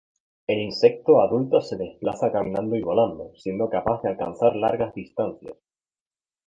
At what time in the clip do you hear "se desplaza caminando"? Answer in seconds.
1.61-2.75